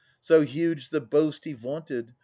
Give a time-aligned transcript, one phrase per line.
[0.19, 2.15] So huge the boast he vaunted!